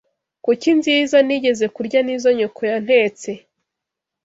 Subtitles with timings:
[0.45, 3.31] Kuki nziza nigeze kurya nizo nyoko yantetse.